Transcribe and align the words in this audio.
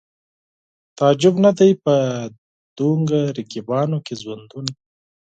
تعجب 0.97 1.35
نه 1.45 1.51
دی 1.59 1.71
په 1.83 1.95
دومره 2.77 3.19
رقیبانو 3.37 3.97
کې 4.05 4.13
ژوندون 4.21 4.65